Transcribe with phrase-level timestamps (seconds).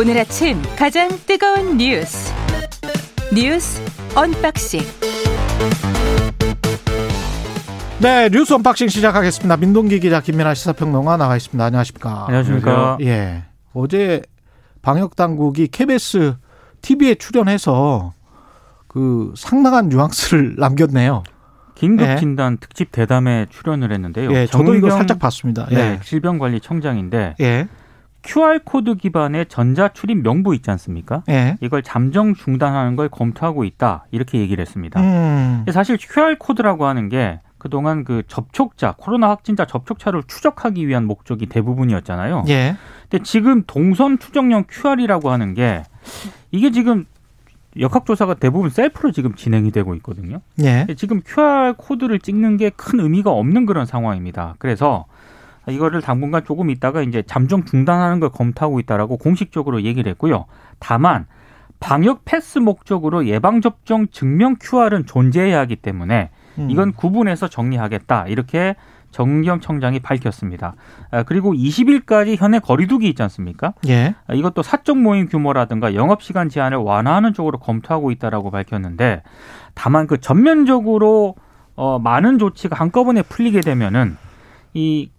[0.00, 2.32] 오늘 아침 가장 뜨거운 뉴스
[3.34, 3.82] 뉴스
[4.16, 4.80] unboxing
[8.00, 9.58] 네, 뉴스 unboxing 시작하겠습니다.
[9.58, 11.62] 민동기 기자, 김민아 시사평론가 나와 있습니다.
[11.62, 12.24] 안녕하십니까?
[12.28, 12.96] 안녕하십니까?
[13.02, 13.44] 예.
[13.74, 14.22] 어제
[14.80, 16.36] 방역 당국이 KBS
[16.80, 18.14] TV에 출연해서
[18.86, 21.24] 그 상당한 뉘앙스를 남겼네요.
[21.74, 22.16] 긴급 예.
[22.16, 24.32] 진단 특집 대담에 출연을 했는데요.
[24.32, 25.66] 예, 저도 이거 살짝 봤습니다.
[25.70, 26.00] 네, 예.
[26.02, 27.68] 질병관리청장인데 예.
[28.22, 31.22] QR 코드 기반의 전자 출입 명부 있지 않습니까?
[31.28, 31.56] 예.
[31.60, 35.00] 이걸 잠정 중단하는 걸 검토하고 있다 이렇게 얘기를 했습니다.
[35.00, 35.64] 음.
[35.72, 42.44] 사실 QR 코드라고 하는 게 그동안 그 접촉자 코로나 확진자 접촉자를 추적하기 위한 목적이 대부분이었잖아요.
[42.48, 42.76] 예.
[43.08, 45.82] 근데 지금 동선 추적용 QR이라고 하는 게
[46.50, 47.06] 이게 지금
[47.78, 50.40] 역학조사가 대부분 셀프로 지금 진행이 되고 있거든요.
[50.62, 50.86] 예.
[50.96, 54.56] 지금 QR 코드를 찍는 게 큰 의미가 없는 그런 상황입니다.
[54.58, 55.04] 그래서
[55.68, 60.46] 이거를 당분간 조금 있다가 이제 잠정 중단하는 걸 검토하고 있다라고 공식적으로 얘기를 했고요.
[60.78, 61.26] 다만
[61.80, 66.70] 방역 패스 목적으로 예방 접종 증명 QR은 존재해야 하기 때문에 음.
[66.70, 68.76] 이건 구분해서 정리하겠다 이렇게
[69.10, 70.74] 정경 청장이 밝혔습니다.
[71.10, 73.74] 아, 그리고 20일까지 현행 거리두기 있지 않습니까?
[73.88, 74.14] 예.
[74.28, 79.22] 아, 이것도 사적 모임 규모라든가 영업 시간 제한을 완화하는 쪽으로 검토하고 있다라고 밝혔는데
[79.74, 81.34] 다만 그 전면적으로
[81.74, 84.16] 어 많은 조치가 한꺼번에 풀리게 되면은
[84.74, 85.10] 이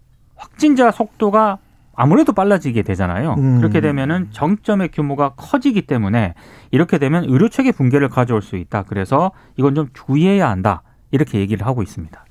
[0.42, 1.58] 확진자 속도가
[1.94, 3.34] 아무래도 빨라지게 되잖아요.
[3.38, 3.58] 음.
[3.58, 6.34] 그렇게 되면은 정점의 규모가 커지기 때문에
[6.72, 8.82] 이렇게 되면 의료 체계 붕괴를 가져올 수 있다.
[8.84, 10.82] 그래서 이건 좀 주의해야 한다.
[11.12, 12.24] 이렇게 얘기를 하고 있습니다.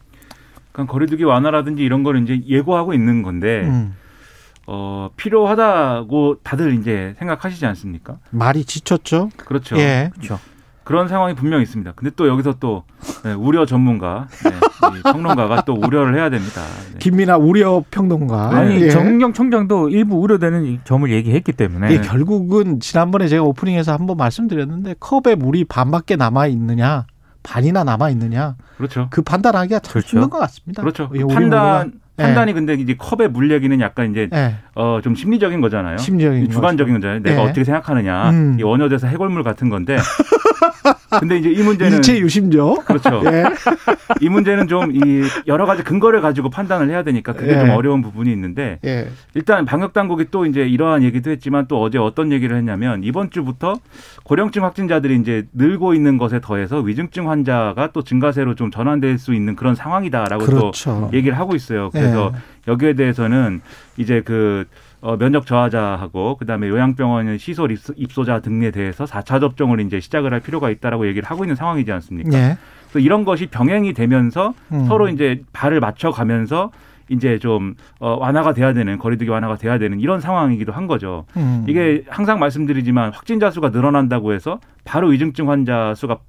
[0.71, 3.95] 그러니까 거리두기 완화라든지 이런 거를 이제 예고하고 있는 건데 음.
[4.67, 8.17] 어, 필요하다고 다들 이제 생각하시지 않습니까?
[8.31, 9.29] 말이 지쳤죠?
[9.37, 9.77] 그렇죠.
[9.77, 10.09] 예.
[10.13, 10.39] 그렇죠.
[10.83, 11.93] 그런 상황이 분명히 있습니다.
[11.95, 12.83] 근데 또 여기서 또
[13.23, 16.61] 네, 우려 전문가, 네, 이 평론가가 또 우려를 해야 됩니다.
[16.91, 16.97] 네.
[16.99, 18.49] 김민아 우려 평론가.
[18.55, 18.89] 아니 예.
[18.89, 24.95] 정경 청장도 일부 우려되는 이 점을 얘기했기 때문에 이게 결국은 지난번에 제가 오프닝에서 한번 말씀드렸는데
[24.99, 27.05] 컵에 물이 반밖에 남아 있느냐,
[27.43, 29.07] 반이나 남아 있느냐 그렇죠.
[29.11, 30.17] 그 판단하기가 참 그렇죠.
[30.17, 30.81] 힘든 것 같습니다.
[30.81, 31.09] 그렇죠.
[31.13, 32.23] 예, 우리 판단 예.
[32.23, 35.97] 판단이 근데 이제 컵에 물 얘기는 약간 이제 예, 어, 좀 심리적인 거잖아요.
[35.97, 37.19] 심리적인 주관적인 거잖아요.
[37.21, 37.45] 내가 예.
[37.45, 38.29] 어떻게 생각하느냐.
[38.31, 38.57] 음.
[38.59, 39.97] 이 원효대사 해골물 같은 건데.
[41.19, 42.75] 근데 이제 이 문제는 일체 유심죠.
[42.85, 43.21] 그렇죠.
[43.25, 43.43] 예.
[44.19, 47.59] 이 문제는 좀 이 여러 가지 근거를 가지고 판단을 해야 되니까 그게 예.
[47.59, 49.09] 좀 어려운 부분이 있는데 예.
[49.35, 53.79] 일단 방역 당국이 또 이제 이러한 얘기도 했지만 또 어제 어떤 얘기를 했냐면 이번 주부터
[54.23, 59.55] 고령층 확진자들이 이제 늘고 있는 것에 더해서 위중증 환자가 또 증가세로 좀 전환될 수 있는
[59.55, 61.09] 그런 상황이다라고 그렇죠.
[61.11, 61.89] 또 얘기를 하고 있어요.
[61.91, 62.33] 그래서
[62.67, 63.61] 여기에 대해서는
[63.97, 64.65] 이제 그
[65.01, 70.39] 어, 면역 저하자하고 그다음에 요양병원 시설 입소, 입소자 등에 대해서 4차 접종을 이제 시작을 할
[70.39, 72.37] 필요가 있다라고 얘기를 하고 있는 상황이지 않습니까?
[72.37, 72.57] 예.
[72.83, 74.85] 그래서 이런 것이 병행이 되면서 음.
[74.85, 76.71] 서로 이제 발을 맞춰 가면서
[77.09, 81.25] 이제 좀 어, 완화가 돼야 되는 거리두기 완화가 돼야 되는 이런 상황이기도 한 거죠.
[81.35, 81.65] 음.
[81.67, 86.19] 이게 항상 말씀드리지만 확진자 수가 늘어난다고 해서 바로 위중증 환자 수가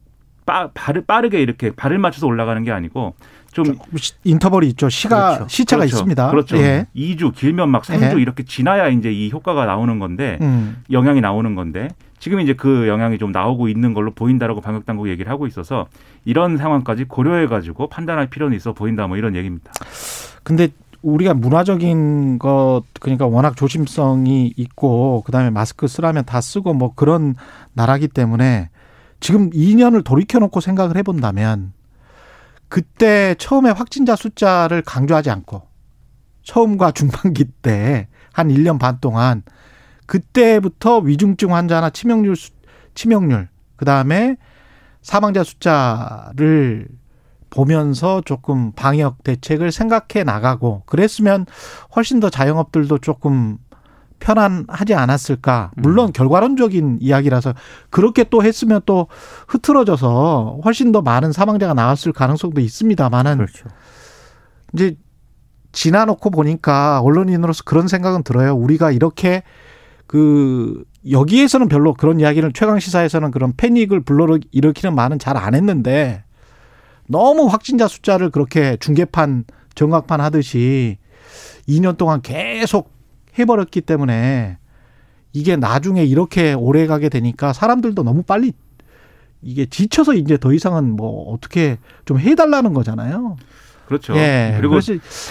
[0.44, 3.14] 빠, 발을 빠르게 이렇게 발을 맞춰서 올라가는 게 아니고
[3.52, 4.88] 좀 시- 인터벌이 있죠.
[4.88, 5.48] 시가 그렇죠.
[5.48, 5.96] 시차가 그렇죠.
[5.96, 6.30] 있습니다.
[6.30, 6.56] 그렇죠.
[6.58, 6.86] 예.
[6.96, 8.22] 2주 길면 막 3주 예.
[8.22, 10.82] 이렇게 지나야 이제 이 효과가 나오는 건데 음.
[10.90, 11.88] 영향이 나오는 건데
[12.18, 15.86] 지금 이제 그 영향이 좀 나오고 있는 걸로 보인다라고 방역 당국 얘기를 하고 있어서
[16.24, 19.70] 이런 상황까지 고려해 가지고 판단할 필요는 있어 보인다 뭐 이런 얘기입니다.
[20.42, 20.68] 근데
[21.02, 27.34] 우리가 문화적인 것 그러니까 워낙 조심성이 있고 그다음에 마스크 쓰라면 다 쓰고 뭐 그런
[27.74, 28.70] 나라기 때문에
[29.22, 31.72] 지금 2년을 돌이켜 놓고 생각을 해 본다면
[32.68, 35.62] 그때 처음에 확진자 숫자를 강조하지 않고
[36.42, 39.42] 처음과 중반기 때 한 1년 반 동안
[40.06, 42.50] 그때부터 위중증 환자나 치명률 수-
[42.94, 44.36] 치명률 그다음에
[45.02, 46.88] 사망자 숫자를
[47.50, 51.44] 보면서 조금 방역 대책을 생각해 나가고 그랬으면
[51.94, 53.58] 훨씬 더 자영업들도 조금
[54.22, 55.72] 편안하지 않았을까.
[55.76, 57.54] 물론 결과론적인 이야기라서
[57.90, 59.08] 그렇게 또 했으면 또
[59.48, 63.68] 흐트러져서 훨씬 더 많은 사망자가 나왔을 가능성도 있습니다만은 그렇죠.
[64.74, 64.96] 이제
[65.72, 68.54] 지나놓고 보니까 언론인으로서 그런 생각은 들어요.
[68.54, 69.42] 우리가 이렇게
[70.06, 76.22] 그 여기에서는 별로 그런 이야기를 최강 시사에서는 그런 패닉을 불러 일으키는 말은 잘 안 했는데
[77.08, 79.44] 너무 확진자 숫자를 그렇게 중계판
[79.74, 80.98] 정각판 하듯이
[81.68, 82.91] 2년 동안 계속
[83.38, 84.58] 해버렸기 때문에
[85.32, 88.52] 이게 나중에 이렇게 오래 가게 되니까 사람들도 너무 빨리
[89.40, 93.36] 이게 지쳐서 이제 더 이상은 뭐 어떻게 좀 해달라는 거잖아요.
[93.86, 94.14] 그렇죠.
[94.16, 94.54] 예.
[94.58, 94.78] 그리고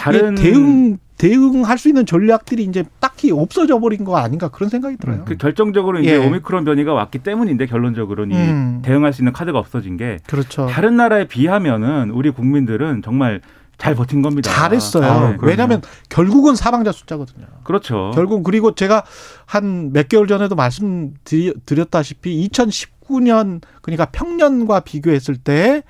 [0.00, 5.24] 다른 대응 대응할 수 있는 전략들이 이제 딱히 없어져 버린 거 아닌가 그런 생각이 들어요.
[5.24, 6.16] 그 결정적으로 이제 예.
[6.16, 8.78] 오미크론 변이가 왔기 때문인데 결론적으로는 음.
[8.80, 10.66] 이 대응할 수 있는 카드가 없어진 게 그렇죠.
[10.66, 13.40] 다른 나라에 비하면은 우리 국민들은 정말
[13.82, 14.48] 잘 버틴 겁니다.
[14.48, 15.04] 잘했어요.
[15.04, 17.46] 아, 네, 왜냐하면 결국은 사망자 숫자거든요.
[17.64, 18.12] 그렇죠.
[18.14, 19.04] 결국 그리고 제가
[19.44, 25.82] 한 몇 개월 전에도 말씀드렸다시피 2019년 그러니까 평년과 비교했을 때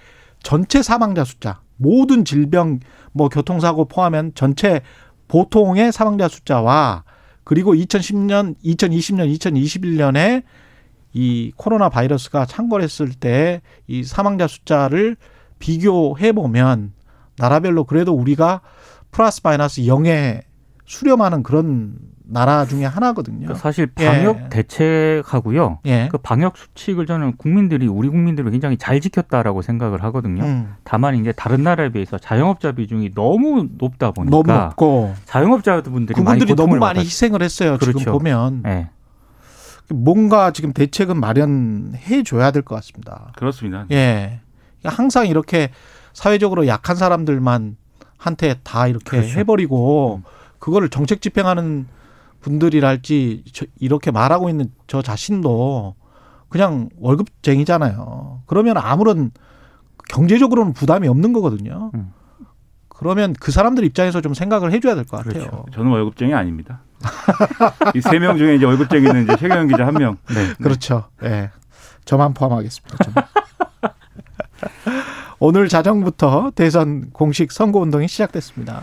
[0.43, 2.81] 전체 사망자 숫자 모든 질병
[3.13, 4.81] 뭐 교통사고 포함한 전체
[5.29, 7.05] 보통의 사망자 숫자와
[7.45, 10.45] 그리고 2010년, 2020년, 2021년에
[11.13, 15.17] 이 코로나 바이러스가 창궐했을 때 이 사망자 숫자를
[15.59, 16.93] 비교해 보면
[17.39, 18.61] 나라별로 그래도 우리가
[19.11, 20.43] 플러스 마이너스 0에
[20.85, 21.95] 수렴하는 그런
[22.25, 23.41] 나라 중에 하나거든요.
[23.41, 24.49] 그러니까 사실 방역 예.
[24.49, 25.81] 대책하고요.
[25.87, 26.09] 예.
[26.11, 30.43] 그 방역 수칙을 저는 국민들이 우리 국민들을 굉장히 잘 지켰다라고 생각을 하거든요.
[30.45, 36.55] 음, 다만 이제 다른 나라에 비해서 자영업자 비중이 너무 높다 보니까 너무 높고 자영업자분들이 그분들이
[36.55, 37.77] 많이 너무 많이 받았- 희생을 했어요.
[37.79, 38.13] 지금 그렇죠.
[38.13, 38.89] 보면 예.
[39.91, 43.33] 뭔가 지금 대책은 마련해 줘야 될 것 같습니다.
[43.37, 43.87] 그렇습니다.
[43.91, 44.41] 예.
[44.85, 45.71] 항상 이렇게
[46.13, 47.77] 사회적으로 약한 사람들만
[48.19, 49.39] 한테 다 이렇게 그렇죠.
[49.39, 50.23] 해버리고
[50.59, 51.87] 그거를 정책 집행하는
[52.41, 55.95] 분들이랄지 저- 이렇게 말하고 있는 저 자신도
[56.49, 58.43] 그냥 월급쟁이잖아요.
[58.47, 59.31] 그러면 아무런
[60.09, 61.91] 경제적으로는 부담이 없는 거거든요.
[61.95, 62.13] 음.
[62.89, 65.45] 그러면 그 사람들 입장에서 좀 생각을 해줘야 될 것 같아요.
[65.45, 65.65] 그렇죠.
[65.73, 66.83] 저는 월급쟁이 아닙니다.
[67.97, 70.19] 이 세 명 중에 이제 월급쟁이는 이제 최경영 기자 한 명.
[70.29, 70.53] 네.
[70.63, 71.05] 그렇죠.
[71.25, 71.51] 예.
[72.05, 72.97] 저만 포함하겠습니다.
[73.05, 73.25] 저만.
[75.45, 78.83] 오늘 자정부터 대선 공식 선거 운동이 시작됐습니다.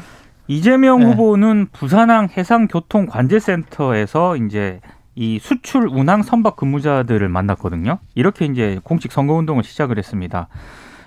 [0.49, 1.05] 이재명 네.
[1.05, 4.81] 후보는 부산항 해상교통관제센터에서 이제
[5.15, 7.99] 이 수출 운항 선박 근무자들을 만났거든요.
[8.13, 10.49] 이렇게 이제 공식 선거 운동을 시작을 했습니다.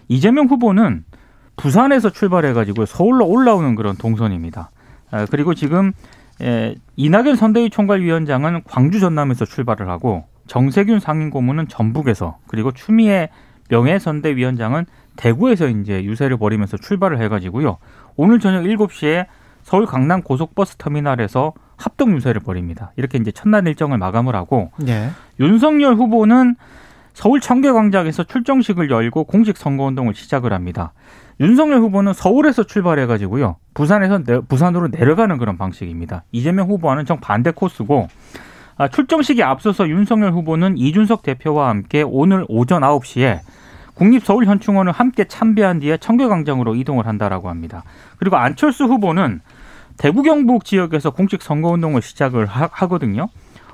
[0.09, 1.05] 이재명 후보는
[1.57, 4.71] 부산에서 출발해가지고 서울로 올라오는 그런 동선입니다.
[5.11, 5.93] 아, 그리고 지금
[6.41, 13.29] 에, 이낙연 선대위 총괄위원장은 광주 전남에서 출발을 하고 정세균 상임고문은 전북에서 그리고 추미애
[13.69, 17.79] 명예선대위원장은 대구에서 이제 유세를 벌이면서 출발을 해가지고요.
[18.17, 19.27] 오늘 저녁 7시에
[19.63, 22.93] 서울 강남 고속버스 터미널에서 합동 유세를 벌입니다.
[22.97, 25.11] 이렇게 이제 첫날 일정을 마감을 하고 예.
[25.41, 26.57] 윤석열 후보는
[27.15, 30.93] 서울 청계광장에서 출정식을 열고 공식 선거운동을 시작을 합니다.
[31.41, 33.57] 윤석열 후보는 서울에서 출발해가지고요.
[33.75, 36.25] 부산에서 내- 부산으로 내려가는 그런 방식입니다.
[36.33, 38.09] 이재명 후보와는 정반대 코스고
[38.79, 43.41] 아, 출정식에 앞서서 윤석열 후보는 이준석 대표와 함께 오늘 오전 9시에
[43.95, 47.85] 국립서울현충원을 함께 참배한 뒤에 청계광장으로 이동을 한다라고 합니다.
[48.17, 49.41] 그리고 안철수 후보는
[49.97, 53.29] 대구 경북 지역에서 공식 선거운동을 시작을 하, 하거든요.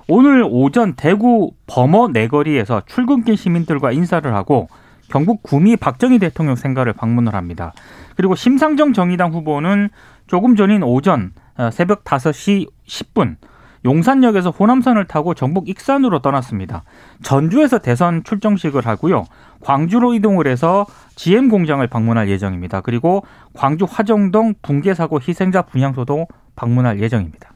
[0.09, 4.69] 오늘 오전 대구 범어 내거리에서 출근길 시민들과 인사를 하고
[5.09, 7.73] 경북 구미 박정희 대통령 생가를 방문을 합니다.
[8.17, 9.91] 그리고 심상정 정의당 후보는
[10.27, 13.37] 조금 전인 오전 어, 새벽 5시 10분
[13.85, 16.83] 용산역에서 호남선을 타고 전북 익산으로 떠났습니다.
[17.23, 19.25] 전주에서 대선 출정식을 하고요.
[19.61, 20.87] 광주로 이동을 해서
[21.17, 22.81] GM 공장을 방문할 예정입니다.
[22.81, 26.27] 그리고 광주 화정동 붕괴 사고 희생자 분향소도
[26.57, 27.53] 방문할 예정입니다.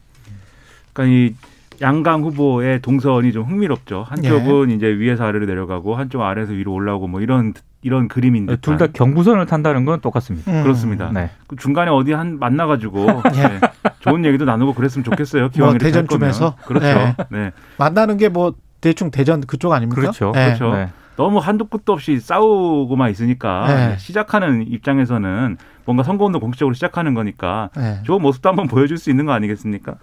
[0.93, 1.35] 그러니까 이
[1.81, 4.05] 양강 후보의 동선이 좀 흥미롭죠.
[4.09, 8.79] 한쪽은 이제 위에서 아래로 내려가고 한쪽 아래에서 위로 올라오고 뭐 이런 이런 그림인 데 둘
[8.79, 10.51] 다 경부선을 탄다는 건 똑같습니다.
[10.51, 10.63] 음.
[10.63, 11.11] 그렇습니다.
[11.13, 11.31] 네.
[11.49, 13.43] 그 중간에 어디 한 만나가지고 예.
[13.49, 13.61] 네,
[14.01, 15.49] 좋은 얘기도 나누고 그랬으면 좋겠어요.
[15.51, 16.57] 기왕 뭐 대전쯤에서?
[16.65, 16.87] 그렇죠.
[16.87, 17.17] 네.
[17.31, 17.51] 네.
[17.79, 20.01] 만나는 게 뭐 대충 대전 그쪽 아닙니까?
[20.01, 20.33] 그렇죠.
[20.37, 20.45] 예.
[20.57, 20.73] 그렇죠.
[20.75, 20.89] 네.
[21.17, 23.97] 너무 한도 끝도 없이 싸우고만 있으니까 네.
[23.99, 27.99] 시작하는 입장에서는 뭔가 선거운동 공식적으로 시작하는 거니까 예.
[28.05, 29.95] 좋은 모습도 한번 보여줄 수 있는 거 아니겠습니까?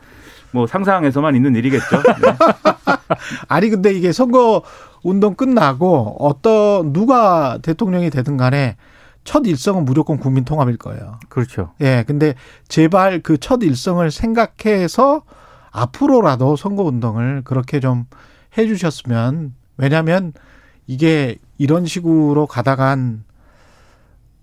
[0.52, 2.02] 뭐 상상에서만 있는 일이겠죠.
[3.10, 3.16] 네.
[3.48, 4.64] 아니 근데 이게 선거
[5.04, 8.76] 운동 끝나고 어떤 누가 대통령이 되든 간에
[9.24, 11.20] 첫 일성은 무조건 국민 통합일 거예요.
[11.30, 11.74] 그렇죠.
[11.82, 12.04] 예.
[12.08, 12.36] 근데
[12.68, 15.24] 제발 그 첫 일성을 생각해서
[15.72, 18.06] 앞으로라도 선거 운동을 그렇게 좀
[18.58, 20.34] 해 주셨으면 왜냐면
[20.88, 23.24] 이게 이런 식으로 가다간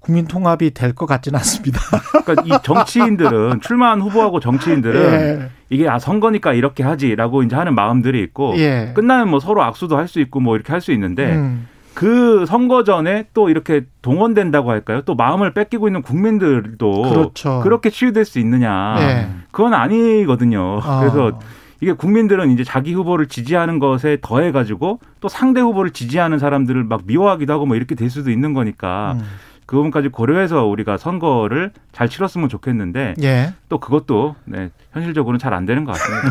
[0.06, 1.80] 국민 통합이 될 것 같지는 않습니다.
[2.24, 5.02] 그러니까 이 정치인들은 출마한 후보하고 정치인들은
[5.42, 5.50] 예.
[5.68, 8.92] 이게 아 선거니까 이렇게 하지라고 이제 하는 마음들이 있고 예.
[8.94, 11.66] 끝나면 뭐 서로 악수도 할 수 있고 뭐 이렇게 할 수 있는데 음.
[11.94, 15.00] 그 선거 전에 또 이렇게 동원된다고 할까요?
[15.04, 17.60] 또 마음을 뺏기고 있는 국민들도 그렇죠.
[17.62, 18.96] 그렇게 치유될 수 있느냐?
[19.00, 19.28] 예.
[19.50, 20.80] 그건 아니거든요.
[20.84, 21.00] 아.
[21.00, 21.40] 그래서
[21.80, 27.02] 이게 국민들은 이제 자기 후보를 지지하는 것에 더해 가지고 또 상대 후보를 지지하는 사람들을 막
[27.06, 29.24] 미워하기도 하고 뭐 이렇게 될 수도 있는 거니까 음.
[29.66, 33.52] 그 부분까지 고려해서 우리가 선거를 잘 치렀으면 좋겠는데 예.
[33.68, 36.28] 또 그것도 네, 현실적으로는 잘 안 되는 것 같습니다.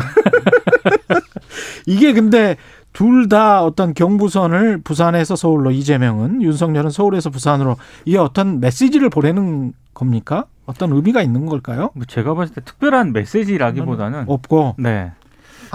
[1.86, 2.56] 이게 근데
[2.92, 10.44] 둘 다 어떤 경부선을 부산에서 서울로 이재명은 윤석열은 서울에서 부산으로 이게 어떤 메시지를 보내는 겁니까?
[10.64, 11.90] 어떤 의미가 있는 걸까요?
[11.94, 15.12] 뭐 제가 봤을 때 특별한 메시지라기보다는 없고 네.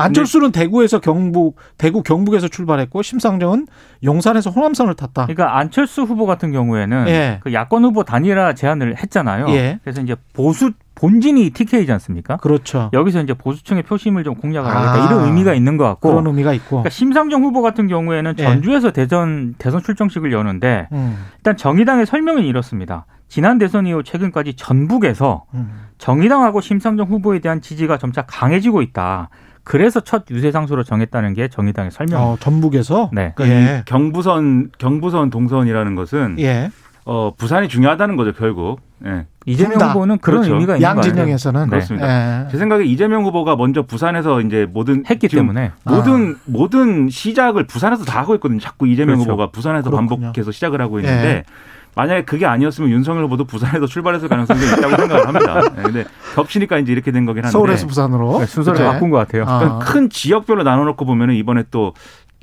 [0.04, 3.68] 안철수는 대구에서 경북, 대구 경북에서 출발했고 심상정은
[4.04, 5.26] 용산에서 호남선을 탔다.
[5.26, 7.40] 그러니까 안철수 후보 같은 경우에는 예.
[7.44, 9.50] 그 야권 후보 단일화 제안을 했잖아요.
[9.50, 9.80] 예.
[9.84, 12.38] 그래서 이제 보수 본진이 TK지 않습니까?
[12.38, 12.90] 그렇죠.
[12.94, 15.06] 여기서 이제 보수층의 표심을 좀 공략을 하겠다 아.
[15.08, 16.70] 이런 의미가 있는 것 같고 그런 의미가 있고.
[16.70, 18.44] 그러니까 심상정 후보 같은 경우에는 예.
[18.44, 23.06] 전주에서 대전 대선 출정식을 여는데 음, 일단 정의당의 설명은 이렇습니다.
[23.28, 25.72] 지난 대선 이후 최근까지 전북에서 음.
[25.98, 29.30] 정의당하고 심상정 후보에 대한 지지가 점차 강해지고 있다.
[29.64, 32.22] 그래서 첫 유세 장소로 정했다는 게 정의당의 설명.
[32.22, 33.10] 어, 전북에서.
[33.14, 33.34] 네.
[33.36, 33.80] 그러니까 예.
[33.80, 36.70] 이 경부선 경부선 동선이라는 것은 예.
[37.06, 38.80] 어, 부산이 중요하다는 거죠 결국.
[39.06, 39.26] 예.
[39.48, 39.94] 이재명 둘 다.
[39.94, 40.54] 후보는 그런 그렇죠.
[40.54, 41.08] 의미가 있는 거 아니에요?
[41.08, 41.70] 양진영에서는 네.
[41.70, 42.44] 그렇습니다.
[42.46, 42.48] 예.
[42.52, 48.20] 제 생각에 이재명 후보가 먼저 부산에서 이제 모든 했기 때문에 모든 모든 시작을 부산에서 다
[48.22, 48.60] 하고 있거든요.
[48.60, 49.32] 자꾸 이재명 그렇죠.
[49.32, 50.10] 후보가 부산에서 그렇군요.
[50.22, 51.44] 반복해서 시작을 하고 있는데 예.
[52.02, 55.62] 만약에 그게 아니었으면 윤석열 후보도 부산에서 출발했을 가능성이 좀 있다고 생각을 합니다.
[55.78, 56.04] 예, 근데
[56.34, 58.40] 겹치니까 이제 이렇게 된 거긴 한데 서울에서 부산으로.
[58.40, 58.92] 네, 순서를 그때.
[58.92, 59.44] 바꾼 것 같아요.
[59.48, 59.60] 아.
[59.60, 61.94] 그러니까 큰 지역별로 나눠놓고 보면은 이번에 또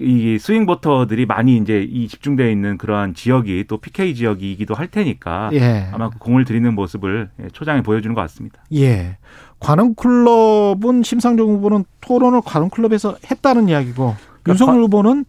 [0.01, 5.51] 이 스윙 보터들이 많이 이제 이 집중되어 있는 그러한 지역이 또 PK 지역이기도 할 테니까
[5.55, 5.89] 예.
[5.93, 8.63] 아마 그 공을 들이는 모습을 예, 초장에 보여주는 것 같습니다.
[8.77, 9.17] 예.
[9.59, 14.15] 관훈클럽은 심상정 후보는 토론을 관훈클럽에서 했다는 이야기고
[14.47, 15.25] 윤석열 관- 후보는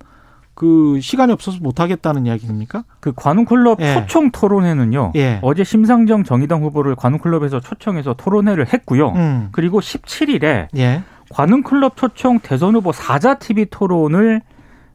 [0.60, 2.84] 그 시간이 없어서 못 하겠다는 이야기입니까?
[3.00, 3.94] 그 관훈클럽 예.
[3.94, 5.14] 초청 토론회는요.
[5.16, 5.40] 예.
[5.42, 9.14] 어제 심상정 정의당 후보를 관훈클럽에서 초청해서 토론회를 했고요.
[9.16, 9.48] 음.
[9.54, 11.04] 그리고 17일에 예.
[11.30, 14.42] 관훈클럽 초청 대선 후보 사자 TV 토론을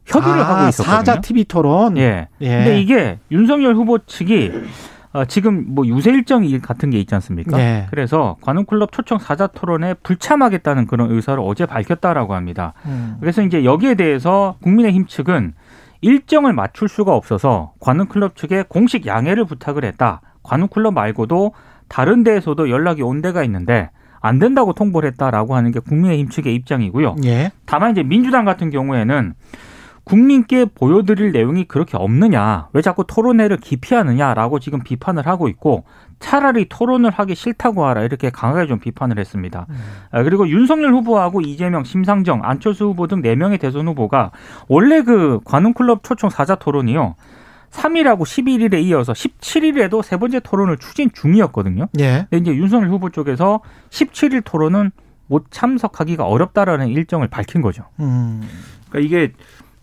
[0.05, 0.97] 협의를 아, 하고 있었거든요.
[0.97, 1.97] 사자 TV 토론.
[1.97, 2.27] 예.
[2.41, 2.47] 예.
[2.57, 4.59] 근데 이게 윤석열 후보 측이 어,
[5.23, 7.57] 지금 뭐 유세 일정 같은 게 있지 않습니까?
[7.59, 7.87] 예.
[7.89, 12.73] 그래서 관훈클럽 초청 사자 토론에 불참하겠다는 그런 의사를 어제 밝혔다라고 합니다.
[12.85, 13.15] 음.
[13.21, 15.53] 그래서 이제 여기에 대해서 국민의힘 측은
[16.01, 20.21] 일정을 맞출 수가 없어서 관훈클럽 측에 공식 양해를 부탁을 했다.
[20.43, 21.53] 관훈클럽 말고도
[21.87, 27.15] 다른 데에서도 연락이 온 데가 있는데 안 된다고 통보를 했다라고 하는 게 국민의힘 측의 입장이고요.
[27.25, 27.51] 예.
[27.65, 29.33] 다만 이제 민주당 같은 경우에는
[30.05, 35.83] 국민께 보여드릴 내용이 그렇게 없느냐, 왜 자꾸 토론회를 기피하느냐라고 지금 비판을 하고 있고
[36.19, 39.65] 차라리 토론을 하기 싫다고 하라 이렇게 강하게 좀 비판을 했습니다.
[40.11, 44.31] 아, 그리고 윤석열 후보하고 이재명, 심상정, 안철수 후보 등 네명의 대선 후보가
[44.67, 47.15] 원래 그 관훈클럽 초청 사자 토론이요.
[47.71, 51.87] 3일하고 11일에 이어서 17일에도 세 번째 토론을 추진 중이었거든요.
[51.99, 52.27] 예.
[52.29, 53.59] 근데 이제 윤석열 후보 쪽에서
[53.89, 54.91] 17일 토론은
[55.27, 57.83] 못 참석하기가 어렵다라는 일정을 밝힌 거죠.
[57.99, 58.47] 음.
[58.89, 59.33] 그러니까 이게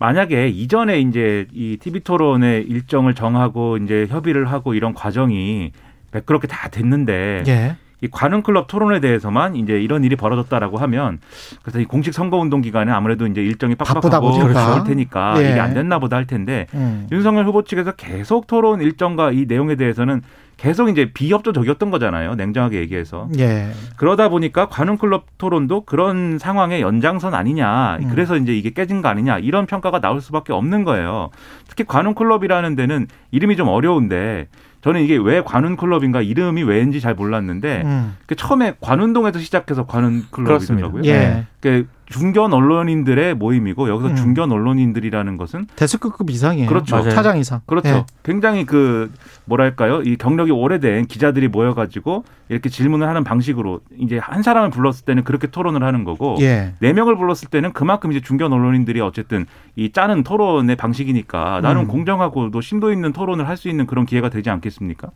[0.03, 5.71] 만약에 이전에 이제 이 TV 토론의 일정을 정하고 이제 협의를 하고 이런 과정이
[6.11, 7.77] 매끄럽게 다 됐는데 예.
[8.01, 11.19] 이 관훈 클럽 토론에 대해서만 이제 이런 일이 벌어졌다라고 하면
[11.61, 14.71] 그래서 이 공식 선거 운동 기간에 아무래도 이제 일정이 빡빡하고 보니까.
[14.73, 15.51] 그럴 테니까 예.
[15.51, 17.07] 이게 안 됐나 보다 할 텐데 음.
[17.09, 20.21] 윤석열 후보 측에서 계속 토론 일정과 이 내용에 대해서는
[20.63, 22.35] 계속 이제 비협조적이었던 거잖아요.
[22.35, 23.27] 냉정하게 얘기해서.
[23.37, 23.71] 예.
[23.97, 27.97] 그러다 보니까 관훈클럽 토론도 그런 상황의 연장선 아니냐.
[27.97, 28.09] 음.
[28.09, 29.39] 그래서 이제 이게 깨진 거 아니냐.
[29.39, 31.31] 이런 평가가 나올 수밖에 없는 거예요.
[31.67, 34.47] 특히 관훈클럽이라는 데는 이름이 좀 어려운데
[34.79, 38.15] 저는 이게 왜 관훈클럽인가 이름이 왜인지 잘 몰랐는데 음.
[38.25, 41.03] 그 처음에 관운동에서 시작해서 관훈클럽이더라고요.
[41.03, 41.45] 예.
[41.59, 44.15] 그 중견 언론인들의 모임이고 여기서 음.
[44.15, 46.67] 중견 언론인들이라는 것은 데스크급 이상이에요.
[46.67, 46.95] 그렇죠.
[46.97, 47.09] 맞아요.
[47.09, 47.61] 차장 이상.
[47.65, 47.89] 그렇죠.
[47.89, 48.05] 예.
[48.23, 49.11] 굉장히 그
[49.45, 50.01] 뭐랄까요?
[50.03, 55.23] 이 경력이 오래된 기자들이 모여 가지고 이렇게 질문을 하는 방식으로 이제 한 사람을 불렀을 때는
[55.23, 56.73] 그렇게 토론을 하는 거고 예.
[56.79, 59.45] 네 명을 불렀을 때는 그만큼 이제 중견 언론인들이 어쨌든
[59.75, 61.87] 이 짜는 토론의 방식이니까 나름 음.
[61.87, 65.09] 공정하고도 심도 있는 토론을 할 수 있는 그런 기회가 되지 않겠습니까?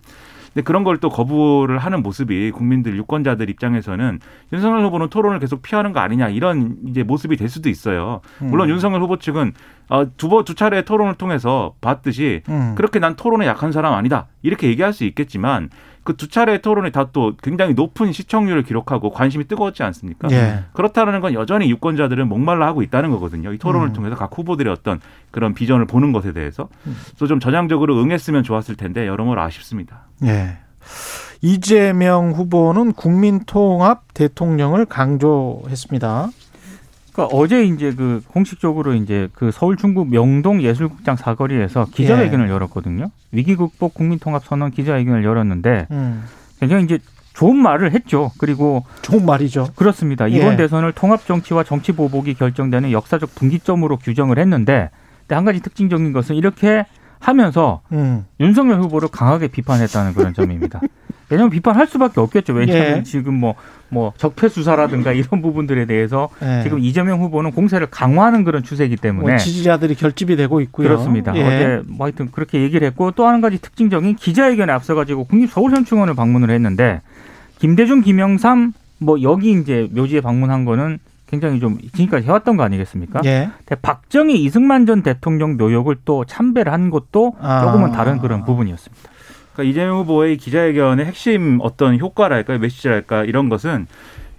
[0.57, 4.19] 근데 그런 걸 또 거부를 하는 모습이 국민들 유권자들 입장에서는
[4.51, 8.21] 윤석열 후보는 토론을 계속 피하는 거 아니냐 이런 이제 모습이 될 수도 있어요.
[8.39, 8.73] 물론 음.
[8.73, 9.53] 윤석열 후보 측은
[9.89, 12.73] 어, 두번 두 차례 토론을 통해서 봤듯이 음.
[12.75, 15.69] 그렇게 난 토론에 약한 사람 아니다 이렇게 얘기할 수 있겠지만
[16.07, 20.27] 그 두 차례 토론이 다 또 굉장히 높은 시청률을 기록하고 관심이 뜨거웠지 않습니까?
[20.31, 20.65] 예.
[20.73, 23.53] 그렇다는 건 여전히 유권자들은 목말라 하고 있다는 거거든요.
[23.53, 23.93] 이 토론을 음.
[23.93, 24.99] 통해서 각 후보들의 어떤
[25.31, 26.95] 그런 비전을 보는 것에 대해서 음.
[27.09, 30.07] 그래서 좀 전향적으로 응했으면 좋았을 텐데 여러모로 아쉽습니다.
[30.23, 30.57] 예.
[31.41, 36.29] 이재명 후보는 국민통합 대통령을 강조했습니다.
[37.17, 43.09] 그러니까 어제 이제 그 공식적으로 이제 그 서울 중구 명동 예술극장 사거리에서 기자회견을 열었거든요.
[43.31, 46.23] 위기 극복 국민통합 선언 기자회견을 열었는데 음.
[46.59, 46.99] 굉장히 이제
[47.33, 48.31] 좋은 말을 했죠.
[48.37, 49.69] 그리고 좋은 말이죠.
[49.75, 50.27] 그렇습니다.
[50.27, 50.57] 이번 예.
[50.57, 54.91] 대선을 통합 정치와 정치 보복이 결정되는 역사적 분기점으로 규정을 했는데
[55.27, 56.85] 한 가지 특징적인 것은 이렇게
[57.19, 58.25] 하면서 음.
[58.39, 60.81] 윤석열 후보를 강하게 비판했다는 그런 점입니다.
[61.29, 62.53] 왜냐하면 비판할 수밖에 없겠죠.
[62.53, 63.03] 왜냐하면 예.
[63.03, 63.55] 지금 뭐,
[63.89, 66.63] 뭐 적폐 수사라든가 이런 부분들에 대해서 예.
[66.63, 70.87] 지금 이재명 후보는 공세를 강화하는 그런 추세이기 때문에 뭐 지지자들이 결집이 되고 있고요.
[70.87, 71.35] 그렇습니다.
[71.35, 71.43] 예.
[71.43, 77.01] 어제 뭐 하여튼 그렇게 얘기를 했고 또 한 가지 특징적인 기자회견에 앞서가지고 국립서울현충원을 방문을 했는데
[77.59, 83.19] 김대중, 김영삼 뭐 여기 이제 묘지에 방문한 거는 굉장히 좀 지금까지 해왔던 거 아니겠습니까?
[83.25, 83.49] 예.
[83.57, 87.65] 근데 박정희 이승만 전 대통령 묘역을 또 참배를 한 것도 아.
[87.65, 89.09] 조금은 다른 그런 부분이었습니다.
[89.57, 93.87] 그러니까 이재명 후보의 기자회견의 핵심 어떤 효과랄까 메시지랄까 이런 것은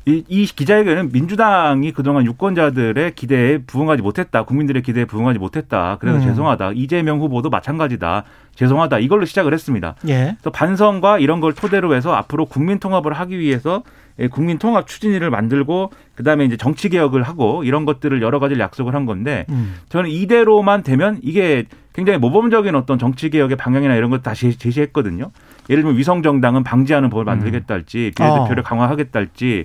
[0.07, 4.45] 이, 이 기자회견은 민주당이 그동안 유권자들의 기대에 부응하지 못했다.
[4.45, 5.99] 국민들의 기대에 부응하지 못했다.
[6.01, 6.23] 그래서 음.
[6.23, 6.73] 죄송하다.
[6.75, 8.25] 이재명 후보도 마찬가지다.
[8.55, 9.01] 죄송하다.
[9.01, 9.97] 이걸로 시작을 했습니다.
[10.09, 10.37] 예.
[10.41, 13.83] 그래서 반성과 이런 걸 토대로 해서 앞으로 국민 통합을 하기 위해서
[14.19, 18.95] 예, 국민 통합 추진위를 만들고 그다음에 이제 정치 개혁을 하고 이런 것들을 여러 가지를 약속을
[18.95, 19.75] 한 건데 음.
[19.91, 21.67] 저는 이대로만 되면 이게
[21.99, 25.33] 굉장히 모범적인 어떤 정치 개혁의 방향이나 이런 것 다시 제시했거든요.
[25.69, 28.63] 예를 들면 위성 정당은 방지하는 법을 만들겠다 할지 비례대표를 어.
[28.63, 29.65] 강화하겠다 할지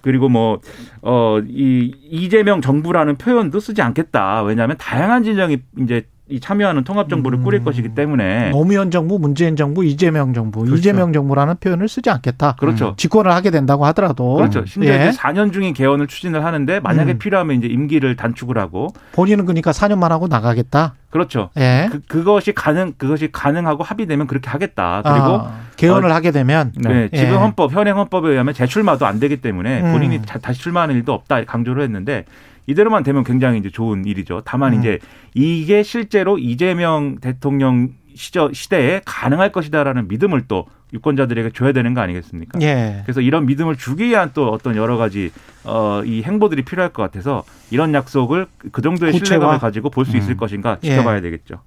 [0.00, 0.60] 그리고 뭐
[1.02, 4.42] 어 이 이재명 정부라는 표현도 쓰지 않겠다.
[4.44, 7.64] 왜냐하면 다양한 진영이 이제 이 참여하는 통합 정부를 꾸릴 음.
[7.64, 10.76] 것이기 때문에 노무현 정부, 문재인 정부, 이재명 정부, 그렇죠.
[10.76, 12.56] 이재명 정부라는 표현을 쓰지 않겠다.
[12.58, 12.94] 그렇죠.
[12.96, 14.64] 집권을 하게 된다고 하더라도 그렇죠.
[14.64, 15.08] 심지어 예.
[15.08, 17.18] 이제 4년 중인 개헌을 추진을 하는데 만약에 음.
[17.18, 20.94] 필요하면 이제 임기를 단축을 하고 본인은 그러니까 4년만 하고 나가겠다.
[21.10, 21.50] 그렇죠.
[21.58, 21.88] 예.
[21.92, 25.02] 그, 그것이 가능 그것이 가능하고 합의되면 그렇게 하겠다.
[25.04, 27.16] 그리고 아, 개헌을 하게 되면 네, 예.
[27.18, 29.92] 지금 헌법 현행 헌법에 의하면 재출마도 안 되기 때문에 음.
[29.92, 32.24] 본인이 자- 다시 출마하는 일도 없다 강조를 했는데
[32.66, 34.42] 이대로만 되면 굉장히 이제 좋은 일이죠.
[34.44, 34.80] 다만 음.
[34.80, 34.98] 이제
[35.34, 42.60] 이게 실제로 이재명 대통령 시저 시대에 가능할 것이다라는 믿음을 또 유권자들에게 줘야 되는 거 아니겠습니까?
[42.62, 43.02] 예.
[43.04, 45.32] 그래서 이런 믿음을 주기 위한 또 어떤 여러 가지
[45.64, 49.24] 어, 이 행보들이 필요할 것 같아서 이런 약속을 그 정도의 구체화?
[49.24, 50.36] 신뢰감을 가지고 볼수 있을 음.
[50.36, 50.90] 것인가 예.
[50.90, 51.62] 지켜봐야 되겠죠.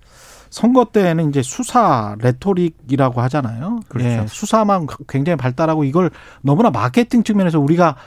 [0.50, 3.82] 선거 때는 이제 수사 레토릭이라고 하잖아요.
[3.90, 4.08] 그렇죠.
[4.08, 6.10] 예, 수사만 굉장히 발달하고 이걸
[6.42, 7.98] 너무나 마케팅 측면에서 우리가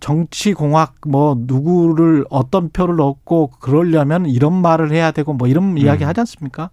[0.00, 6.04] 정치 공학 뭐 누구를 어떤 표를 얻고 그러려면 이런 말을 해야 되고 뭐 이런 이야기
[6.04, 6.70] 하지 않습니까?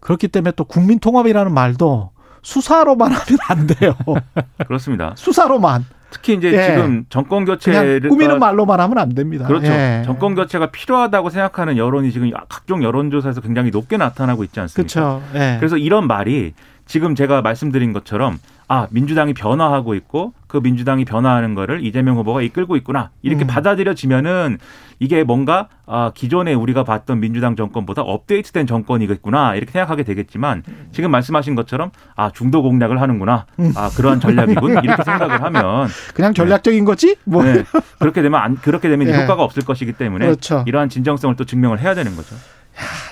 [0.00, 2.10] 그렇기 때문에 또 국민 통합이라는 말도
[2.42, 3.94] 수사로만 하면 안 돼요.
[4.66, 5.12] 그렇습니다.
[5.16, 6.66] 수사로만 특히 이제 예.
[6.66, 9.46] 지금 정권 교체를 꾸미는 말로만 하면 안 됩니다.
[9.46, 9.66] 그렇죠.
[9.66, 10.02] 예.
[10.06, 14.94] 정권 교체가 필요하다고 생각하는 여론이 지금 각종 여론조사에서 굉장히 높게 나타나고 있지 않습니까?
[14.94, 15.22] 그렇죠.
[15.34, 15.56] 예.
[15.58, 16.54] 그래서 이런 말이
[16.86, 22.76] 지금 제가 말씀드린 것처럼 아 민주당이 변화하고 있고 그 민주당이 변화하는 거를 이재명 후보가 이끌고
[22.76, 23.46] 있구나 이렇게 음.
[23.46, 24.58] 받아들여지면은
[24.98, 31.54] 이게 뭔가 아 기존에 우리가 봤던 민주당 정권보다 업데이트된 정권이겠구나 이렇게 생각하게 되겠지만 지금 말씀하신
[31.54, 33.72] 것처럼 아 중도 공략을 하는구나 음.
[33.76, 37.16] 아 그러한 전략이군 이렇게 생각을 하면 그냥 전략적인 거지?
[37.24, 37.62] 뭐 네,
[38.00, 39.22] 그렇게 되면 안 그렇게 되면 예.
[39.22, 40.64] 효과가 없을 것이기 때문에 그렇죠.
[40.66, 42.34] 이러한 진정성을 또 증명을 해야 되는 거죠.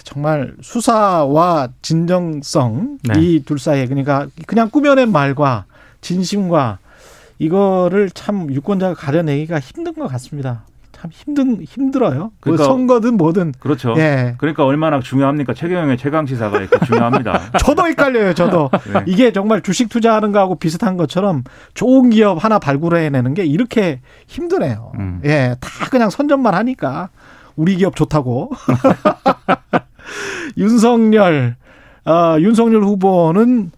[0.05, 3.21] 정말 수사와 진정성 네.
[3.21, 5.65] 이둘 사이에 그러니까 그냥 꾸며낸 말과
[6.01, 6.79] 진심과
[7.39, 10.63] 이거를 참 유권자가 가려내기가 힘든 것 같습니다.
[10.93, 12.31] 참 힘든 힘들어요.
[12.41, 13.95] 그 그러니까- 선거든 뭐든 그렇죠.
[13.99, 14.35] 예.
[14.39, 15.53] 그러니까 얼마나 중요합니까?
[15.53, 17.51] 최경영의 최강 시사가 이렇게 중요합니다.
[17.61, 18.33] 저도 헷갈려요.
[18.35, 19.03] 저도 네.
[19.07, 21.43] 이게 정말 주식 투자하는 거하고 비슷한 것처럼
[21.75, 24.93] 좋은 기업 하나 발굴해내는 게 이렇게 힘드네요.
[24.99, 25.21] 음.
[25.25, 27.09] 예, 다 그냥 선전만 하니까
[27.57, 28.51] 우리 기업 좋다고.
[30.57, 31.57] 윤석열,
[32.05, 33.73] 어, 윤석열 후보는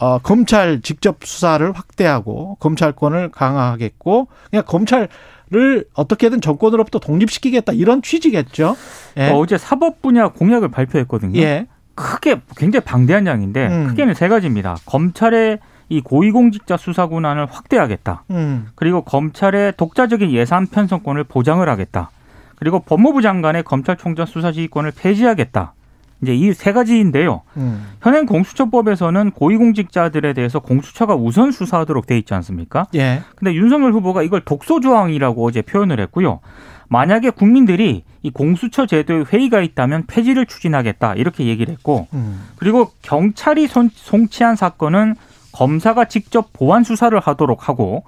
[0.00, 8.76] 어, 검찰 직접 수사를 확대하고 검찰권을 강화하겠고 그냥 검찰을 어떻게든 정권으로부터 독립시키겠다 이런 취지겠죠.
[9.16, 9.30] 예.
[9.30, 11.40] 어, 어제 사법 분야 공약을 발표했거든요.
[11.40, 11.66] 예.
[11.94, 13.86] 크게 굉장히 방대한 양인데 음.
[13.88, 14.76] 크게는 세 가지입니다.
[14.86, 18.24] 검찰의 이 고위공직자 수사 권한을 확대하겠다.
[18.30, 18.68] 음.
[18.76, 22.10] 그리고 검찰의 독자적인 예산 편성권을 보장을 하겠다.
[22.58, 25.74] 그리고 법무부 장관의 검찰총장 수사지휘권을 폐지하겠다.
[26.22, 27.42] 이제 이 세 가지인데요.
[27.56, 27.86] 음.
[28.02, 32.88] 현행 공수처법에서는 고위공직자들에 대해서 공수처가 우선 수사하도록 돼 있지 않습니까?
[32.96, 33.22] 예.
[33.36, 36.40] 근데 윤석열 후보가 이걸 독소 조항이라고 어제 표현을 했고요.
[36.88, 42.40] 만약에 국민들이 이 공수처 제도에 회의가 있다면 폐지를 추진하겠다 이렇게 얘기를 했고 음.
[42.56, 45.14] 그리고 경찰이 손- 송치한 사건은
[45.52, 48.02] 검사가 직접 보완 수사를 하도록 하고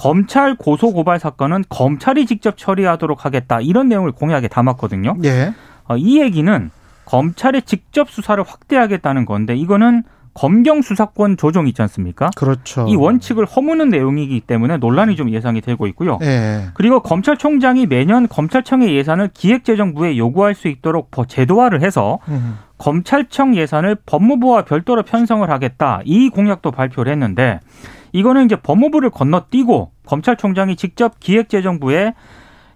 [0.00, 5.16] 검찰 고소 고발 사건은 검찰이 직접 처리하도록 하겠다 이런 내용을 공약에 담았거든요.
[5.24, 5.52] 예.
[5.84, 6.70] 어, 이 얘기는
[7.04, 12.30] 검찰의 직접 수사를 확대하겠다는 건데 이거는 검경 수사권 조정 있지 않습니까?
[12.34, 12.86] 그렇죠.
[12.88, 16.18] 이 원칙을 허무는 내용이기 때문에 논란이 좀 예상이 되고 있고요.
[16.22, 16.68] 예.
[16.72, 22.56] 그리고 검찰총장이 매년 검찰청의 예산을 기획재정부에 요구할 수 있도록 더 제도화를 해서 음.
[22.78, 26.00] 검찰청 예산을 법무부와 별도로 편성을 하겠다.
[26.06, 27.60] 이 공약도 발표를 했는데
[28.12, 32.14] 이거는 이제 법무부를 건너뛰고 검찰총장이 직접 기획재정부에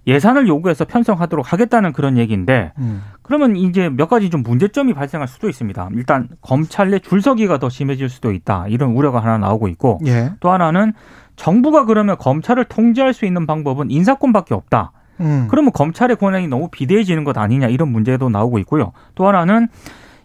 [0.06, 3.02] 예산을 요구해서 편성하도록 하겠다는 그런 얘기인데 음.
[3.22, 5.88] 그러면 이제 몇 가지 좀 문제점이 발생할 수도 있습니다.
[5.94, 8.66] 일단 검찰 내 줄서기가 더 심해질 수도 있다.
[8.68, 10.32] 이런 우려가 하나 나오고 있고 예.
[10.40, 10.92] 또 하나는
[11.36, 14.92] 정부가 그러면 검찰을 통제할 수 있는 방법은 인사권밖에 없다.
[15.20, 15.46] 음.
[15.50, 18.92] 그러면 검찰의 권한이 너무 비대해지는 것 아니냐 이런 문제도 나오고 있고요.
[19.14, 19.68] 또 하나는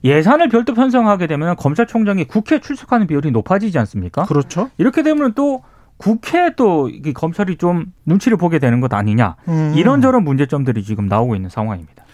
[0.04, 4.24] 예산을 별도 편성하게 되면 검찰총장이 국회 출석하는 비율이 높아지지 않습니까?
[4.24, 4.70] 그렇죠.
[4.78, 5.64] 이렇게 되면 또
[5.98, 9.74] 국회에 또 검찰이 좀 눈치를 보게 되는 것 아니냐 음.
[9.76, 12.06] 이런저런 문제점들이 지금 나오고 있는 상황입니다.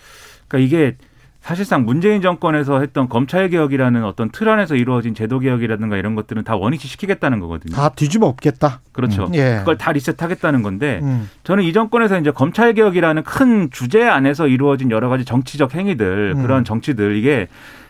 [0.48, 0.98] 그러니까 이게
[1.46, 6.56] 사실상 문재인 정권에서 했던 검찰 개혁이라는 어떤 틀 안에서 이루어진 제도 개혁이라든가 이런 것들은 다
[6.56, 7.76] 원위치 시키겠다는 거거든요.
[7.76, 8.82] 다 뒤집어 엎겠다.
[8.92, 9.26] 그렇죠.
[9.26, 9.36] 음.
[9.36, 9.58] 예.
[9.60, 11.30] 그걸 다 리셋하겠다는 건데 음.
[11.44, 16.42] 저는 이 정권에서 이제 검찰 개혁이라는 큰 주제 안에서 이루어진 여러 가지 정치적 행위들 음.
[16.42, 17.48] 그런 정치들 이게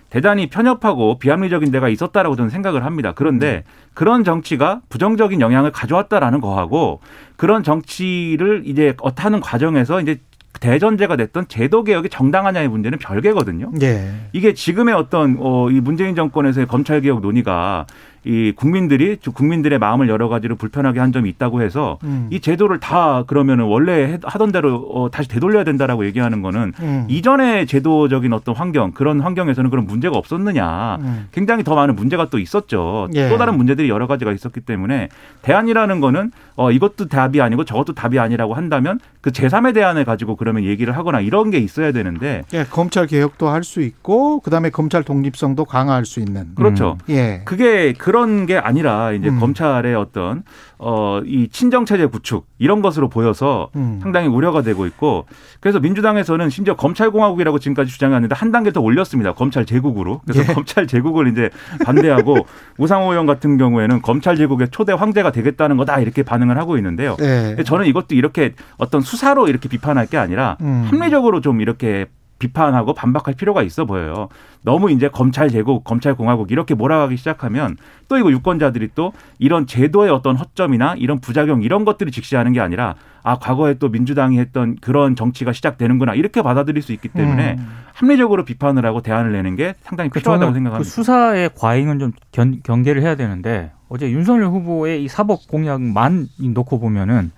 [0.09, 3.13] 대단히 편협하고 비합리적인 데가 있었다라고 저는 생각을 합니다.
[3.15, 3.63] 그런데
[3.93, 6.99] 그런 정치가 부정적인 영향을 가져왔다라는 거하고
[7.37, 10.19] 그런 정치를 이제 어타는 과정에서 이제
[10.59, 13.71] 대전제가 됐던 제도 개혁이 정당하냐의 문제는 별개거든요.
[13.81, 14.11] 예.
[14.33, 17.85] 이게 지금의 어떤 어, 이 문재인 정권에서의 검찰 개혁 논의가
[18.25, 22.27] 이 국민들이 국민들의 마음을 여러 가지로 불편하게 한 점이 있다고 해서 음.
[22.31, 27.05] 이 제도를 다 그러면은 원래 하던 대로 어, 다시 되돌려야 된다라고 얘기하는 거는 음.
[27.09, 31.27] 이전의 제도적인 어떤 환경 그런 환경에서는 그런 문제가 없었느냐 음.
[31.31, 33.29] 굉장히 더 많은 문제가 또 있었죠 예.
[33.29, 35.09] 또 다른 문제들이 여러 가지가 있었기 때문에
[35.41, 40.63] 대안이라는 거는 어 이것도 답이 아니고 저것도 답이 아니라고 한다면 그 제3의 대안을 가지고 그러면
[40.63, 45.65] 얘기를 하거나 이런 게 있어야 되는데 예, 검찰 개혁도 할 수 있고 그다음에 검찰 독립성도
[45.65, 46.55] 강화할 수 있는.
[46.55, 47.41] 그렇죠 예.
[47.43, 49.39] 그게 그런 게 아니라 이제 음.
[49.39, 50.43] 검찰의 어떤
[50.77, 53.99] 어 이 친정 체제 구축 이런 것으로 보여서 음.
[54.01, 55.25] 상당히 우려가 되고 있고
[55.59, 59.33] 그래서 민주당에서는 심지어 검찰 공화국이라고 지금까지 주장했는데 한 단계 더 올렸습니다.
[59.33, 60.21] 검찰 제국으로.
[60.25, 60.53] 그래서 예.
[60.53, 61.49] 검찰 제국을 이제
[61.85, 62.45] 반대하고
[62.77, 67.15] 우상호 의원 같은 경우에는 검찰 제국의 초대 황제가 되겠다는 거다 이렇게 반응을 하고 있는데요.
[67.21, 67.55] 예.
[67.65, 70.85] 저는 이것도 이렇게 어떤 수사로 이렇게 비판할 게 아니라 음.
[70.89, 72.05] 합리적으로 좀 이렇게
[72.39, 74.27] 비판하고 반박할 필요가 있어 보여요.
[74.61, 80.11] 너무 이제 검찰 제국, 검찰 공화국 이렇게 몰아가기 시작하면 또 이거 유권자들이 또 이런 제도의
[80.11, 85.15] 어떤 허점이나 이런 부작용 이런 것들을 직시하는 게 아니라 아 과거에 또 민주당이 했던 그런
[85.15, 87.67] 정치가 시작되는구나 이렇게 받아들일 수 있기 때문에 음.
[87.93, 90.89] 합리적으로 비판을 하고 대안을 내는 게 상당히 필요하다고 저는 그 생각합니다.
[90.89, 97.31] 수사의 과잉은 좀 견, 경계를 해야 되는데 어제 윤석열 후보의 이 사법 공약만 놓고 보면은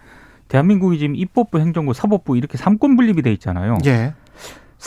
[0.47, 3.77] 대한민국이 지금 입법부, 행정부, 사법부 이렇게 삼권 분립이 돼 있잖아요.
[3.85, 4.13] 예.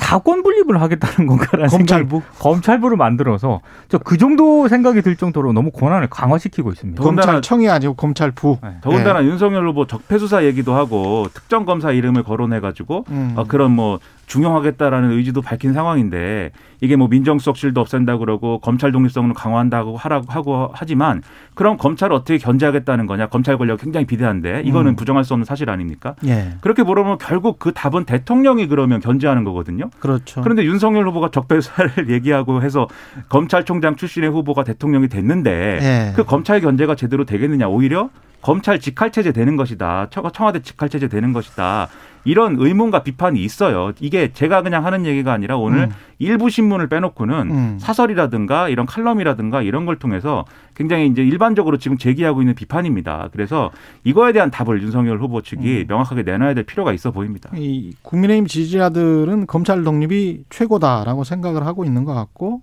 [0.01, 5.71] 사권 분립을 하겠다는 건가라는 생각이 검찰부 검찰부를 만들어서 저 그 정도 생각이 들 정도로 너무
[5.71, 7.01] 권한을 강화시키고 있습니다.
[7.03, 8.59] 더군다나- 검찰청이 아니고 검찰부.
[8.63, 8.71] 네.
[8.81, 13.35] 더군다나 윤석열 후보 적폐 수사 얘기도 하고 특정 검사 이름을 거론해 가지고 음.
[13.37, 19.97] 어, 그런 뭐 중용하겠다라는 의지도 밝힌 상황인데 이게 뭐 민정수석실도 없앤다 그러고 검찰 독립성을 강화한다고
[19.97, 21.23] 하라고 하고 하지만
[21.55, 24.97] 그럼 검찰을 어떻게 견제하겠다는 거냐 검찰 권력 굉장히 비대한데 이거는 음.
[24.97, 26.15] 부정할 수 없는 사실 아닙니까?
[26.25, 26.55] 예.
[26.61, 29.91] 그렇게 물어보면 결국 그 답은 대통령이 그러면 견제하는 거거든요.
[29.99, 30.41] 그렇죠.
[30.43, 32.87] 그런데 윤석열 후보가 적폐수사를 얘기하고 해서
[33.29, 36.13] 검찰총장 출신의 후보가 대통령이 됐는데 예.
[36.15, 38.11] 그 검찰 견제가 제대로 되겠느냐 오히려
[38.43, 41.89] 검찰 직할체제 되는 것이다 청- 청와대 직할체제 되는 것이다
[42.25, 45.91] 이런 의문과 비판이 있어요 이게 제가 그냥 하는 얘기가 아니라 오늘 음.
[46.19, 47.79] 일부 신문을 빼놓고는 음.
[47.81, 53.71] 사설이라든가 이런 칼럼이라든가 이런 걸 통해서 굉장히 이제 일반적으로 지금 제기하고 있는 비판입니다 그래서
[54.05, 55.85] 이거에 대한 답을 윤석열 후보 측이 음.
[55.89, 62.05] 명확하게 내놔야 될 필요가 있어 보입니다 이 국민의힘 지지자들은 검찰 독립이 최고다라고 생각을 하고 있는
[62.05, 62.63] 것 같고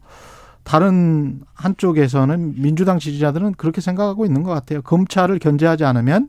[0.67, 4.81] 다른 한쪽에서는 민주당 지지자들은 그렇게 생각하고 있는 것 같아요.
[4.81, 6.27] 검찰을 견제하지 않으면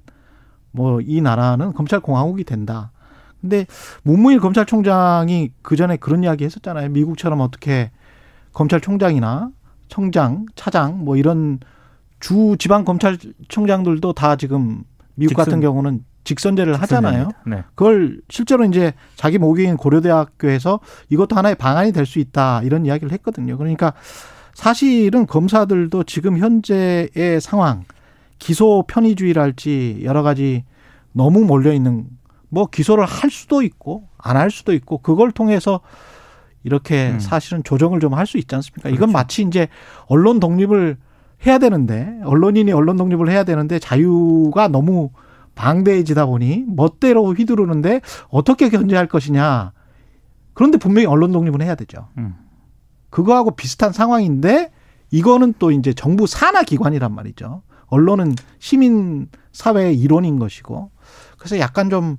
[0.71, 2.93] 뭐 이 나라는 검찰 공화국이 된다.
[3.41, 3.67] 근데
[4.03, 6.91] 문무일 검찰총장이 그 전에 그런 이야기 했었잖아요.
[6.91, 7.91] 미국처럼 어떻게
[8.53, 9.51] 검찰총장이나
[9.89, 11.59] 청장, 차장 뭐 이런
[12.21, 14.85] 주 지방 검찰총장들도 다 지금
[15.17, 17.31] 미국 같은 경우는 직선제를 하잖아요.
[17.47, 17.65] 네.
[17.75, 23.57] 그걸 실제로 이제 자기 모기인 고려대학교에서 이것도 하나의 방안이 될 수 있다 이런 이야기를 했거든요.
[23.57, 23.93] 그러니까
[24.55, 27.85] 사실은 검사들도 지금 현재의 상황
[28.39, 30.65] 기소 편의주의랄지 여러 가지
[31.13, 32.07] 너무 몰려 있는
[32.51, 35.81] 뭐 기소를 할 수도 있고 안 할 수도 있고 그걸 통해서
[36.65, 37.21] 이렇게 음.
[37.21, 38.89] 사실은 조정을 좀 할 수 있지 않습니까?
[38.91, 39.13] 이건 그렇죠.
[39.13, 39.69] 마치 이제
[40.07, 40.97] 언론 독립을
[41.47, 45.11] 해야 되는데 언론인이 언론 독립을 해야 되는데 자유가 너무
[45.59, 49.73] 방대해지다 보니 멋대로 휘두르는데 어떻게 견제할 것이냐.
[50.55, 52.09] 그런데 분명히 언론 독립은 해야 되죠.
[52.17, 52.37] 음.
[53.11, 54.71] 그거하고 비슷한 상황인데
[55.11, 57.63] 이거는 또 이제 정부 산하 기관이란 말이죠.
[57.87, 60.91] 언론은 시민 사회의 일원인 것이고
[61.39, 62.19] 그래서 약간 좀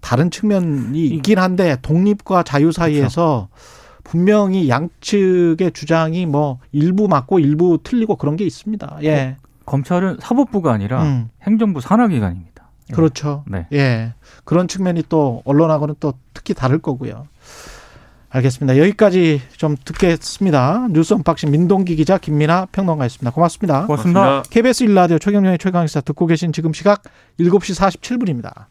[0.00, 3.48] 다른 측면이 있긴 한데 독립과 자유 사이에서
[4.04, 8.98] 분명히 양측의 주장이 뭐 일부 맞고 일부 틀리고 그런 게 있습니다.
[9.02, 9.38] 예.
[9.64, 11.30] 검찰은 사법부가 아니라 음.
[11.42, 12.55] 행정부 산하 기관입니다.
[12.90, 12.94] 예.
[12.94, 13.44] 그렇죠.
[13.46, 13.66] 네.
[13.72, 14.14] 예.
[14.44, 17.26] 그런 측면이 또 언론하고는 또 특히 다를 거고요.
[18.28, 18.78] 알겠습니다.
[18.78, 20.88] 여기까지 좀 듣겠습니다.
[20.90, 23.30] 뉴스 unboxing 민동기 기자 김민아 평론가였습니다.
[23.30, 23.86] 고맙습니다.
[23.86, 24.20] 고맙습니다.
[24.20, 24.50] 고맙습니다.
[24.50, 27.02] KBS 일라디오 최경영의 최강시사 듣고 계신 지금 시각
[27.40, 28.66] 7시 47분입니다.